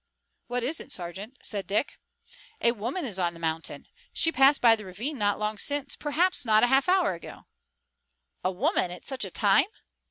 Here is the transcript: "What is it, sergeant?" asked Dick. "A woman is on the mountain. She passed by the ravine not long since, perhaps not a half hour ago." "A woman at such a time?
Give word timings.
"What 0.47 0.63
is 0.63 0.79
it, 0.79 0.91
sergeant?" 0.91 1.37
asked 1.43 1.67
Dick. 1.67 1.99
"A 2.59 2.71
woman 2.71 3.05
is 3.05 3.19
on 3.19 3.35
the 3.35 3.39
mountain. 3.39 3.85
She 4.11 4.31
passed 4.31 4.59
by 4.59 4.75
the 4.75 4.83
ravine 4.83 5.15
not 5.19 5.37
long 5.37 5.59
since, 5.59 5.95
perhaps 5.95 6.43
not 6.43 6.63
a 6.63 6.73
half 6.73 6.89
hour 6.89 7.13
ago." 7.13 7.45
"A 8.43 8.51
woman 8.51 8.89
at 8.89 9.05
such 9.05 9.25
a 9.25 9.29
time? 9.29 9.65